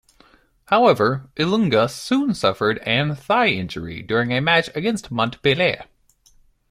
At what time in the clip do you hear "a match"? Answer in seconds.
4.33-4.67